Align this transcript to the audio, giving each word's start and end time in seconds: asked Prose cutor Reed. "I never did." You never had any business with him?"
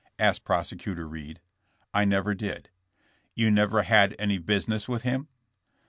asked 0.17 0.43
Prose 0.43 0.73
cutor 0.79 1.07
Reed. 1.07 1.39
"I 1.93 2.05
never 2.05 2.33
did." 2.33 2.71
You 3.35 3.51
never 3.51 3.83
had 3.83 4.15
any 4.17 4.39
business 4.39 4.89
with 4.89 5.03
him?" 5.03 5.27